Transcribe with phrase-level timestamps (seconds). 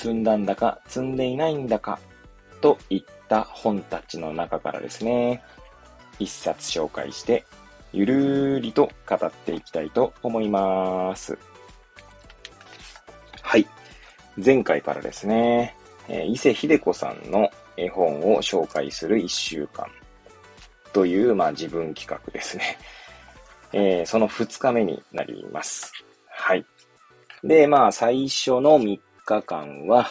[0.00, 1.98] 積んだんだか積んでいないんだか、
[2.62, 5.42] といった本たちの中からですね、
[6.18, 7.44] 一冊紹介して
[7.92, 11.36] ゆるーりと語っていきたいと思います。
[13.42, 13.66] はい。
[14.42, 15.76] 前回からですね、
[16.08, 19.86] えー、伊勢秀子さんの絵本を紹介する一週間
[20.94, 22.78] という、まあ自分企画ですね。
[23.74, 25.92] えー、その二日目になります。
[26.26, 26.64] はい。
[27.44, 28.98] で、まあ最初の3
[29.30, 30.10] 日間は、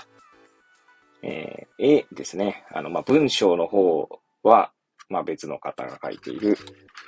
[1.22, 2.64] えー、絵ですね。
[2.72, 4.08] あの、まあ文章の方
[4.44, 4.72] は、
[5.10, 6.58] まあ別の方が書いている、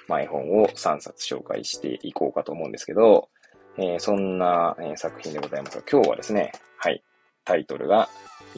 [0.07, 3.29] まあ、絵本を3冊紹介していこうかと思うんですけど、
[3.77, 7.01] えー、そんな、えー、作品でございますが、今日はですね、はい、
[7.45, 8.09] タイトルが、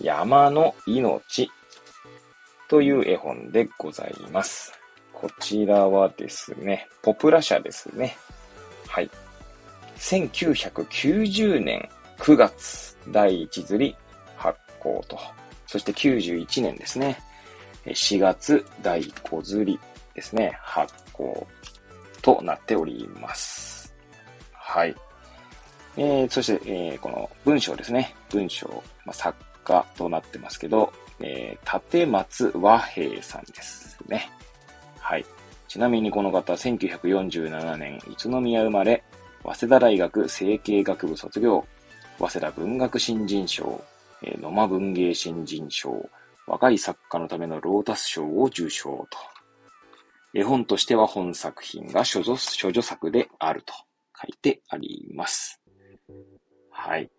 [0.01, 1.51] 山の命
[2.67, 4.73] という絵本でございます。
[5.11, 8.17] こちらはですね、ポプラ社ですね。
[8.88, 9.09] はい。
[9.97, 11.88] 1990年
[12.19, 13.95] 9月第1釣り
[14.36, 15.19] 発行と、
[15.67, 17.17] そして91年ですね、
[17.86, 19.80] 4月第5釣り
[20.14, 21.47] ですね、発行
[22.22, 23.94] となっております。
[24.53, 24.95] はい。
[25.97, 28.16] えー、そして、えー、この文章ですね。
[28.31, 28.67] 文章、
[29.06, 34.31] まあ、作家となってますけど、えー、立松和平さんですね。
[35.00, 35.25] はい。
[35.67, 39.03] ちなみにこの方、1947年、宇都宮生まれ、
[39.44, 41.66] 早稲田大学成形学部卒業、
[42.19, 43.83] 早稲田文学新人賞、
[44.22, 46.09] え、野間文芸新人賞、
[46.47, 49.17] 若い作家のためのロータス賞を受賞と。
[50.34, 53.73] 絵本としては本作品が処女処女作であると
[54.19, 55.62] 書いてあります。
[56.72, 57.09] はい。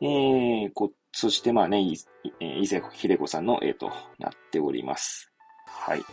[0.00, 5.30] えー、こ、そしてまあね、伊勢秀子さんの絵となっております。
[5.66, 6.04] はい。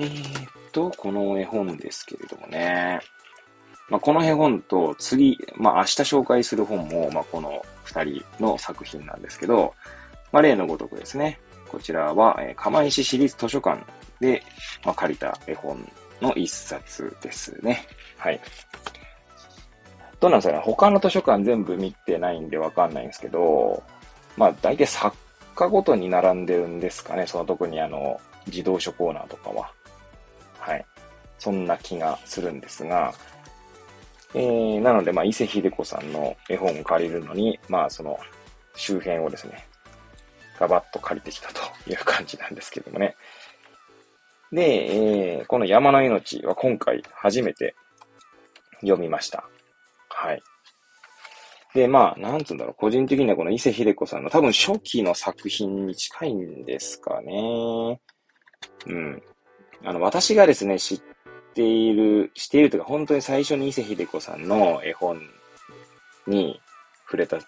[0.00, 3.00] えー、っと、この絵本ですけれどもね。
[3.88, 9.74] まあ、この絵本と次、まあ、明日紹介する本も、まあ、この二人の作品なんですけど、
[10.30, 11.40] まあ、例のごとくですね。
[11.68, 13.82] こちらは、えー、釜石市立図書館
[14.20, 14.42] で、
[14.84, 15.90] まあ、借りた絵本
[16.20, 17.86] の一冊ですね。
[18.16, 18.40] はい。
[20.20, 20.62] どうなんですかね？
[20.64, 23.82] 他の図書館全部見てないんでわかんないんですけど、
[24.36, 25.16] まあ大体作
[25.54, 27.26] 家ごとに並んでるんですかね？
[27.26, 29.70] その特にあの、自動書コーナーとかは。
[30.58, 30.84] はい。
[31.38, 33.14] そんな気がするんですが、
[34.34, 38.18] えー、なので、まあ、伊勢秀子さんの絵本を借りるのに、まあ、その、
[38.74, 39.66] 周辺をですね、
[40.58, 43.16] ガバッと借りてきたという感じなんですけどもね。
[44.52, 47.74] で、えー、この山の命は今回初めて
[48.80, 49.44] 読みました。
[50.08, 50.42] はい。
[51.74, 58.00] で、まあ、なんつうんだろう、個人的にはこの伊勢秀子さんの多分初期の作品に近いんですかね。
[58.86, 59.22] うん。
[59.84, 61.02] あの、私がですね、知っ
[61.54, 65.20] ている、知っているというか、本当に最初に伊勢秀子さんの絵本
[66.26, 66.60] に
[67.04, 67.38] 触れた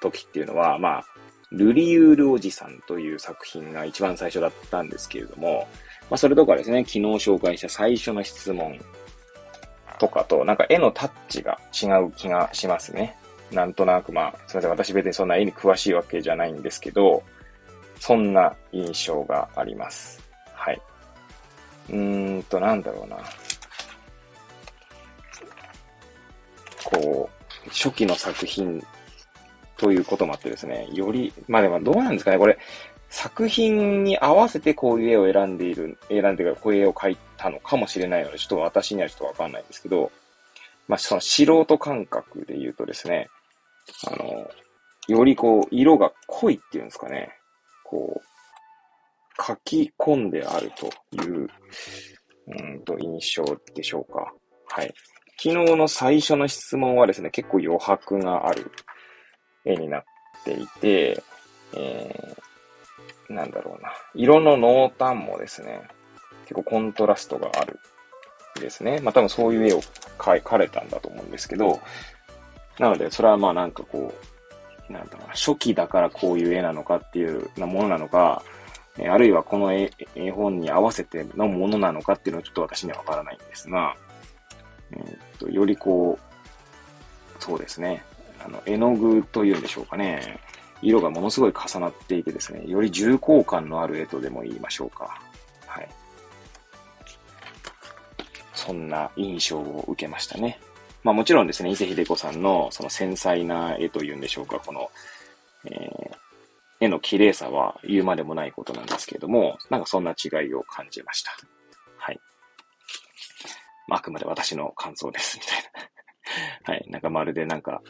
[0.00, 1.04] 時っていうのは、まあ、
[1.52, 5.66] ルリウールおじさんという作品が一番最初だったんですけれども、
[6.08, 8.78] まあ、それとかですね、昨日紹介した最初の質問
[9.98, 13.16] とかと、なんか絵のタッチが違う気がしますね。
[13.52, 17.22] なんとなくまあ、すみません、私別にそんな絵に詳しいわけじゃないんですけど、
[17.98, 20.22] そんな印象があります。
[20.54, 20.80] はい。
[21.90, 23.18] うーんと、なんだろうな。
[26.84, 27.28] こ
[27.66, 28.84] う、初期の作品
[29.76, 32.58] ということもあってですね、より、まあでもどうなんですかね、これ、
[33.08, 40.12] 作品に合わせてこういう絵を選んでいる、選んでるこういう絵を描いたのかもしれないので、ちょっと私にはちょっとわかんないんですけど、
[40.86, 43.28] まあその素人感覚で言うとですね、
[44.06, 44.50] あの、
[45.08, 47.30] よりこう、色が濃いっていうんですかね、
[47.84, 51.48] こう、書き込んであるという、
[52.46, 53.44] うんと、印象
[53.74, 54.32] でしょうか。
[54.66, 54.94] はい。
[55.42, 58.70] 昨日の最初の質問はですね、結構余白がある
[59.64, 60.04] 絵になっ
[60.44, 61.22] ていて、
[61.74, 63.90] えー、なんだろうな。
[64.14, 65.80] 色の濃淡もですね、
[66.42, 67.78] 結構コントラストがある
[68.60, 69.00] ですね。
[69.00, 69.80] まあ多分そういう絵を
[70.18, 71.80] 描かれたんだと思うんですけど、
[72.78, 74.12] なので、それはまあなんかこ
[74.90, 78.42] う、なんだろうな、初期だからこういう絵なのかっていうなものなのか、
[78.98, 83.96] あるいはこの絵絵本に合わせてのものなのかっていうのはちょっと私にはわからないんですが、
[84.92, 88.04] え、っと、よりこう、そうですね、
[88.44, 90.38] あの、絵の具というんでしょうかね。
[90.82, 95.20] 色がものすごい重なっていてですね、より重厚感のある絵とでも言いましょうか。
[95.66, 95.88] はい。
[98.54, 100.58] そんな印象を受けましたね。
[101.02, 104.90] まあもちろんですね、伊勢秀子さんのその繊細な絵というんでしょうか、この、
[105.64, 106.16] えー、
[106.80, 111.32] 絵の綺麗さは言うまでもないことなんですけれども、なんかそんな違いを感じました。
[113.90, 115.58] まあ、くまで私の感想です、みたい
[116.64, 116.74] な。
[116.74, 116.84] はい。
[116.88, 117.82] なんかまるでなんか、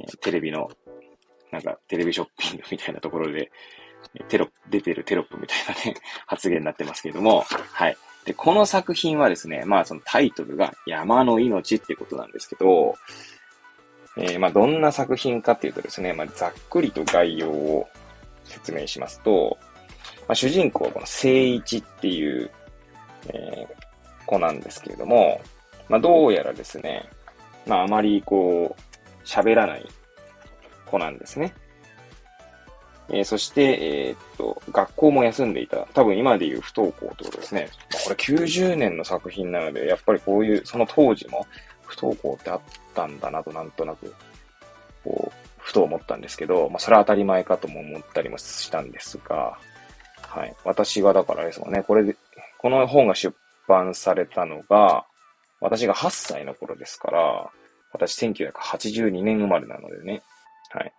[0.00, 0.70] えー、テレビの、
[1.50, 3.52] なんかテレビショッピング みたいなところで、
[4.28, 5.94] テロ、出てるテロップみたいなね、
[6.26, 7.96] 発言になってますけれども、はい。
[8.24, 12.96] で、この作品はですね、まあそのタイトルが山の命ってことなんですけど、
[14.16, 17.88] えー、まあどんな作品かっていうとですね、まあざっくりと概要を
[18.44, 19.58] 説明しますと、
[20.20, 22.50] まあ、主人公はこの聖一っていう、
[23.28, 23.91] えー、
[24.32, 25.42] 子なんですけれども、
[25.88, 27.08] まあどうやらですね、
[27.66, 29.86] まああまりこう、喋らない
[30.86, 31.52] 子なんですね。
[33.10, 33.62] えー、そして、
[34.08, 35.86] えー、っと、学校も休んでいた。
[35.92, 37.68] 多分今で言う不登校ってことですね。
[38.04, 41.46] これ90年の作品なので、やっぱりこういう、その当時も
[41.84, 42.60] 不登校ってあっ
[42.94, 44.14] たんだなとなんとなく、
[45.04, 49.58] こう、ふと思ったんですけど、まあそれは当たり前かとも思ったりもしたんですが、
[50.22, 50.54] はい。
[50.64, 52.16] 私はだからですもんね、これで、
[52.56, 53.34] この本が出
[53.68, 55.06] 版されたのが、
[55.60, 57.50] 私が8歳の頃ですから、
[57.92, 60.22] 私1982年生まれなのでね、
[60.70, 60.92] はい。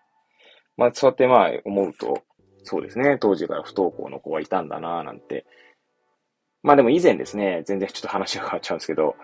[0.77, 2.24] まあ、そうやってまあ思うと、
[2.63, 5.45] そうですね、当時から不登校の子はいたんだなぁなんて。
[6.62, 9.16] まあでも以前ですね、全然ちょっと話が変わっちゃうんですけど、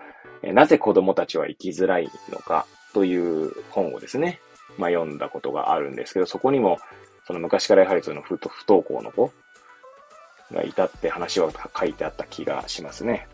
[0.42, 4.40] えなぜ子供たちは生きづらいのかという本をですね、
[4.76, 6.78] まあ読んだことがあるんですけど、そこにも、
[7.26, 8.38] その昔からやはりその不
[8.68, 9.32] 登校の子
[10.52, 13.26] がいたって話は書いてあった気がしますね。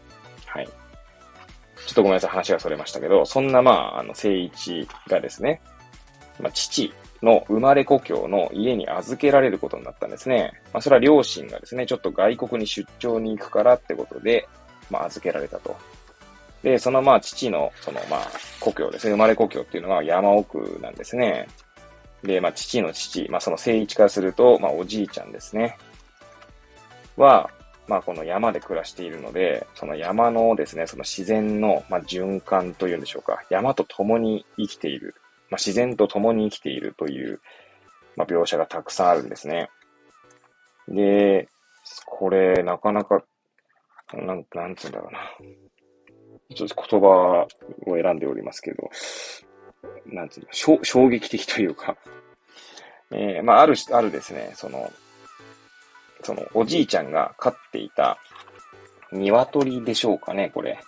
[0.46, 0.66] はい。
[0.66, 5.60] ちょっとごめんなさい、話がそれましたけど、そんなまあ、あの、聖一がですね、
[6.40, 6.92] まあ、父
[7.22, 10.52] の生まれ故郷の家に預けられることになったんですね。
[10.72, 14.48] まあ、それは両親がですね、ちょっと外国に出張に行くからってことで、
[14.90, 15.76] まあ、預けられたと。
[16.62, 18.30] で、そのまあ、父の、そのまあ、
[18.60, 21.46] 故郷ですね、生まれ故郷っていうのは山奥なんですね。
[22.22, 25.78] で、まあ、父の父、まあ、その聖一からすると、まあ、おじいちゃんですね。
[27.16, 27.50] は、
[27.88, 33.44] まあ、この山で暮らしているので、その山のですね、その自然の、まあ、循環というんでしょうか。
[33.48, 35.14] 山と共に生きている
[35.50, 37.40] まあ、自然と共に生きているという、
[38.16, 39.70] まあ、描写がたくさんあるんですね。
[40.88, 41.48] で、
[42.04, 43.22] これ、なかなか、
[44.12, 45.20] なん、なんつうんだろうな。
[46.54, 47.46] ちょっと言葉
[47.86, 48.90] を選んでおりますけど、
[50.06, 51.96] なんつうの、衝撃的というか、
[53.12, 54.90] えー、まあ、ある、あるですね、その、
[56.26, 58.18] その、おじいちゃんが飼っていた
[59.12, 60.78] 鶏でしょうかね、これ。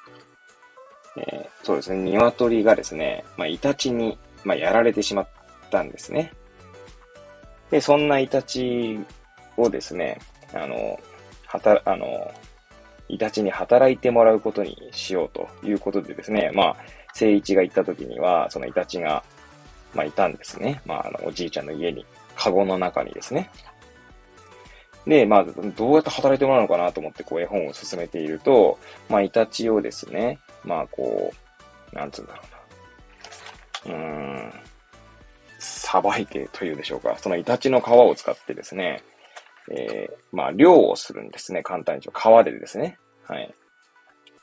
[1.17, 5.29] えー、そうですね、鶏がですね、まあ、イタチにまあ、やられてしまっ
[5.70, 6.32] たんですね。
[7.70, 8.99] で、そんなイタチ
[9.56, 10.19] をですね、
[10.55, 10.99] あの、
[11.46, 12.32] はた、あの、
[13.08, 16.76] イタチに働いてもらうことにしようということでですね、まあ、
[17.14, 19.23] 聖一が行った時には、そのイタチが、
[19.94, 20.81] まあ、いたんですね。
[20.85, 22.05] まあ、あの、おじいちゃんの家に、
[22.37, 23.50] カゴの中にですね。
[25.08, 28.78] で、まあ、どうやって働いてもらうのかなと思って、こう、絵本を進めていると、
[29.08, 31.32] まあ、イタチをですね、まあ、こ
[31.93, 32.43] う、なんつうんだろ
[33.87, 33.94] うな。
[33.94, 34.52] うーん、
[35.58, 37.16] さばいてというでしょうか。
[37.19, 39.02] そのイタチの皮を使ってですね、
[39.70, 41.62] えー、まあ、漁をするんですね。
[41.62, 42.21] 簡単に言うと。
[42.21, 42.99] 川でですね。
[43.26, 43.54] はい。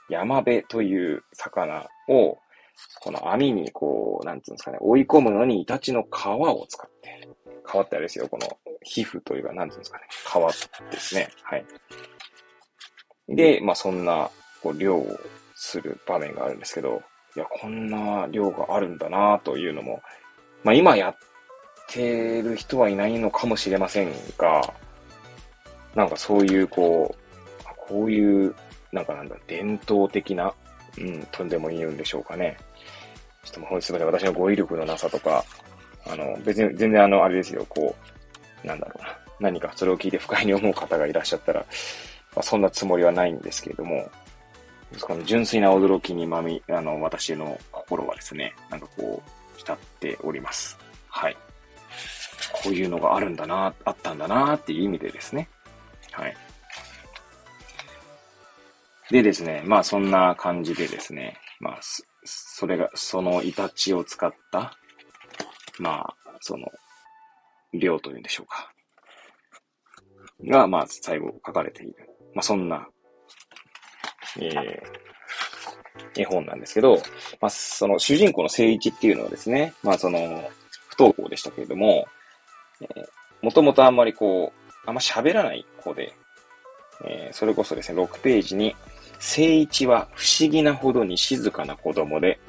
[0.09, 2.39] 山辺という魚を、
[3.01, 7.27] この網にこう、なんつうんですかね、追い込むのにイタチの皮を使って、
[7.65, 10.03] 皮ってあれですよ、この皮膚というか、なんつうんですかね、
[10.89, 11.29] 皮ですね。
[11.43, 11.65] はい。
[13.29, 14.29] で、まあそんな、
[14.61, 15.19] こう、漁を
[15.55, 17.01] する場面があるんですけど、
[17.35, 20.01] いや、こんな量があるんだなというのも、
[20.63, 21.15] まあ今やっ
[21.87, 24.73] てる人はいないのかもしれませんが、
[25.95, 27.25] なんかそういうこう、
[27.87, 28.55] こういう、
[28.91, 30.53] なんかなんだ、伝統的な、
[30.97, 32.57] うん、とんでも言うんでしょうかね。
[33.43, 35.43] ちょっともうすみません、私の語彙力のなさとか、
[36.07, 37.95] あの、別に全然あの、あれですよ、こ
[38.63, 39.17] う、なんだろうな。
[39.39, 44.09] 何かそれを聞いて不快に思う方がいらっしゃったら、まあ、そんなつもりはないんですけれども、
[45.01, 50.77] この純粋な驚きにまみ、あの、私の心はですね、なんかこう、浸っております。
[51.09, 51.37] はい。
[52.63, 55.49] こういうのがあるんだな、あったんだなっていう意味でですね。
[56.11, 56.35] はい。
[59.11, 61.79] でですね、まあそんな感じでですね、まあ、
[62.23, 64.77] それが、そのイタチを使った、
[65.79, 66.67] まあ、その、
[67.73, 68.71] 量というんでしょうか。
[70.45, 71.95] が、まあ、最後書かれている。
[72.33, 72.87] まあ、そんな
[74.39, 76.95] えー、絵本なんですけど、
[77.39, 80.19] まあ、その主人公の聖一っていうのはですね、まあその、
[80.89, 82.05] 不登校でしたけれども、
[82.81, 83.05] えー、
[83.41, 86.13] もともとあんまりこう、あんま喋らない子で、
[87.05, 88.75] えー、それこそですね、6ページに、
[89.19, 92.39] 聖一は不思議なほどに静かな子供で、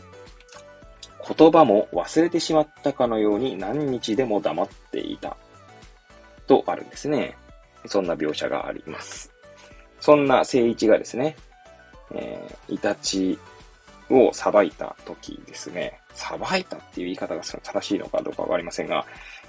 [1.29, 5.37] 言葉も忘れてしまったかのように何日でも黙っていた。
[6.47, 7.37] とあるんですね。
[7.87, 9.33] そんな描写があります。
[10.01, 11.37] そんな聖一がですね、
[12.15, 13.39] えー、イタチ
[14.11, 19.05] を裁いた時ですね、裁いたっていう言い方が正しいのかどうかわかりませんが、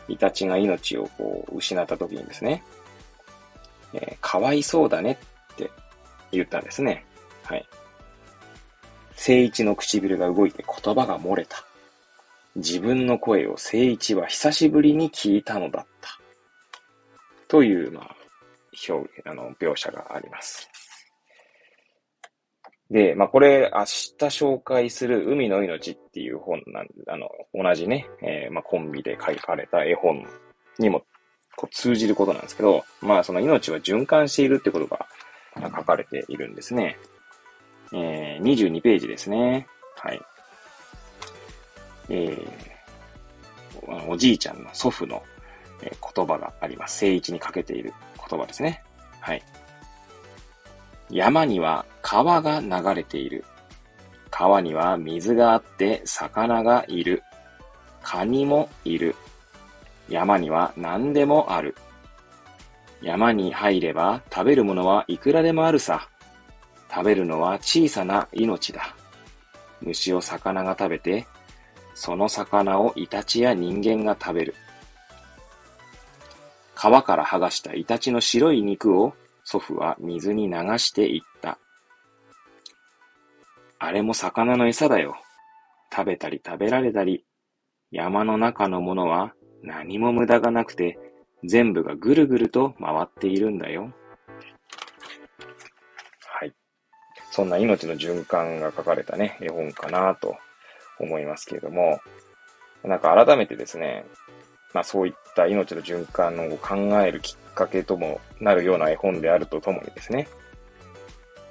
[0.07, 2.63] イタチが命をこう失った時にですね、
[3.93, 5.19] えー、かわいそうだね
[5.53, 5.69] って
[6.31, 7.05] 言ったんですね。
[7.43, 7.65] はい。
[9.17, 11.65] 聖一の唇が動いて言葉が漏れた。
[12.55, 16.19] 自分の声を聖一は久しぶりに聞いたのだった。
[17.47, 18.15] という、まあ、
[18.87, 20.69] 表現、あの、描写があります。
[22.89, 23.85] で、まあ、これ、明日
[24.19, 30.25] 紹介する海の命っていう本なんあの、同じね、えー、まあ、コンビで書かれた絵本
[30.79, 31.03] にも
[31.57, 35.07] こう通じることなんですけど、まあ、その命は循環しているってことが
[35.55, 36.97] 書かれているんですね。
[37.93, 39.67] えー、22ページですね。
[39.95, 40.21] はい。
[42.09, 45.23] えー、おじいちゃんの祖父の、
[45.83, 46.97] え言葉があります。
[46.97, 47.93] 聖一にかけている
[48.29, 48.83] 言葉ですね。
[49.19, 49.43] はい。
[51.09, 53.45] 山には川が流れている。
[54.29, 57.23] 川には水があって魚がいる。
[58.01, 59.15] カニもいる。
[60.09, 61.75] 山には何でもある。
[63.01, 66.09] 山に入れば食べるものはいくらでもあるさ。
[66.89, 68.95] 食べるのは小さな命だ。
[69.81, 71.27] 虫を魚が食べて、
[71.93, 74.55] その魚をイタチや人間が食べる。
[76.75, 79.13] 皮から剥がしたイタチの白い肉を
[79.43, 81.57] 祖父は水に流していった。
[83.79, 85.15] あれも魚の餌だよ。
[85.91, 87.25] 食べたり食べられたり、
[87.91, 90.99] 山の中のものは何も無駄がなくて、
[91.43, 93.93] 全部がぐるぐると回っているんだよ。
[97.37, 100.35] そんな命の循環が書かれたね、絵本かなと
[100.99, 102.01] 思いますけれども、
[102.83, 104.05] なんか改めてですね、
[104.73, 110.27] まあそういった命の循環を考えるきっかけともなるような絵本であるとともにですね、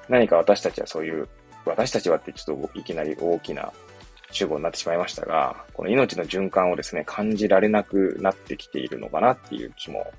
[0.08, 1.28] 何か私たちはそういう、
[1.64, 3.72] 私たちはってちょっといきなり大きな
[4.32, 10.12] 主語になってしまいましたが、この命の循環をですね、感じられなくなってきているのかなっていう気も、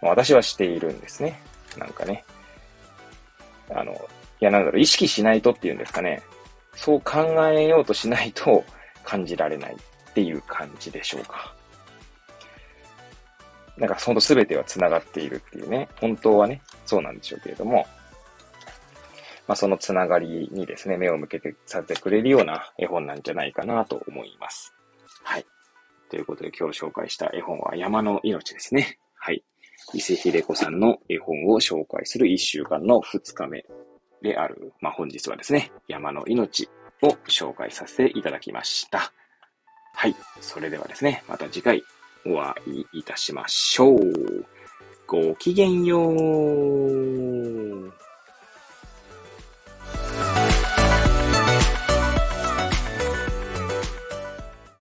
[0.00, 1.38] 私はしているんですね。
[1.76, 2.24] なんかね。
[3.68, 3.94] あの、
[4.40, 6.22] いや、なんだろう、意識しないとっていうんですかね。
[6.74, 8.62] そう考えようとしないと
[9.02, 11.54] 感じられないっていう感じでしょうか。
[13.78, 15.88] なんか、ほんと全ては繋がっているっていうね。
[16.00, 17.86] 本当はね、そうなんでしょうけれども、
[19.46, 24.74] まあ、そのつながりにですね、目を向けてさせてくれるような絵本なんじゃないかなと思います。
[25.22, 25.46] はい。
[26.10, 28.98] ということで今日紹介した絵本は山の命ですね。
[29.14, 29.44] はい。
[29.94, 33.64] 伊勢秀子さんの絵本を紹介する1週間の2日目
[34.26, 36.68] である、まあ、本日はですね、山の命
[37.02, 39.12] を紹介させていただきました。
[39.94, 40.16] はい。
[40.40, 41.82] それではですね、また次回
[42.26, 44.44] お会いいたしましょう。
[45.06, 47.35] ごきげんよう。